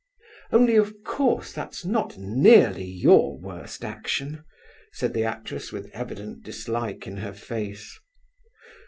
"Only, 0.51 0.77
of 0.77 1.03
course 1.03 1.53
that's 1.53 1.85
not 1.85 2.17
nearly 2.17 2.83
your 2.85 3.37
worst 3.37 3.85
action," 3.85 4.43
said 4.91 5.13
the 5.13 5.25
actress, 5.25 5.71
with 5.71 5.91
evident 5.93 6.41
dislike 6.41 7.05
in 7.05 7.17
her 7.17 7.33
face. 7.33 7.99